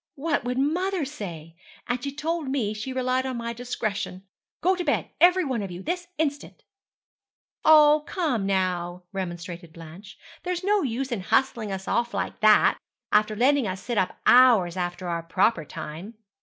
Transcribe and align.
'What 0.15 0.43
would 0.43 0.57
mother 0.57 1.05
say? 1.05 1.55
And 1.87 2.03
she 2.03 2.11
told 2.11 2.47
me 2.49 2.73
she 2.73 2.91
relied 2.91 3.27
on 3.27 3.37
my 3.37 3.53
discretion! 3.53 4.23
Go 4.61 4.75
to 4.75 4.83
bed, 4.83 5.11
every 5.21 5.45
one 5.45 5.61
of 5.61 5.69
you, 5.69 5.83
this 5.83 6.07
instant!' 6.17 6.63
'Oh, 7.63 8.03
come, 8.07 8.47
now,' 8.47 9.03
remonstrated 9.13 9.71
Blanche, 9.73 10.17
'there's 10.41 10.63
no 10.63 10.81
use 10.81 11.11
in 11.11 11.21
hustling 11.21 11.71
us 11.71 11.87
off 11.87 12.15
like 12.15 12.39
that, 12.39 12.79
after 13.11 13.35
letting 13.35 13.67
us 13.67 13.79
sit 13.83 13.99
up 13.99 14.17
hours 14.25 14.75
after 14.75 15.07
our 15.07 15.21
proper 15.21 15.63
time. 15.63 16.15